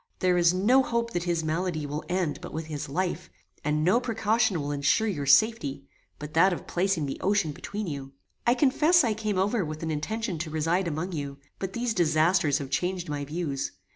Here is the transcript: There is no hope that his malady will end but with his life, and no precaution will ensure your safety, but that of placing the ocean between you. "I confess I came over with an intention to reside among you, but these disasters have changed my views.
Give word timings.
There 0.17 0.35
is 0.35 0.51
no 0.51 0.81
hope 0.81 1.13
that 1.13 1.25
his 1.25 1.43
malady 1.43 1.85
will 1.85 2.03
end 2.09 2.39
but 2.41 2.51
with 2.53 2.65
his 2.65 2.89
life, 2.89 3.29
and 3.63 3.83
no 3.83 3.99
precaution 3.99 4.59
will 4.59 4.71
ensure 4.71 5.05
your 5.07 5.27
safety, 5.27 5.85
but 6.17 6.33
that 6.33 6.51
of 6.51 6.65
placing 6.65 7.05
the 7.05 7.19
ocean 7.21 7.51
between 7.51 7.85
you. 7.85 8.13
"I 8.47 8.55
confess 8.55 9.03
I 9.03 9.13
came 9.13 9.37
over 9.37 9.63
with 9.63 9.83
an 9.83 9.91
intention 9.91 10.39
to 10.39 10.49
reside 10.49 10.87
among 10.87 11.11
you, 11.11 11.37
but 11.59 11.73
these 11.73 11.93
disasters 11.93 12.57
have 12.57 12.71
changed 12.71 13.09
my 13.09 13.23
views. 13.25 13.73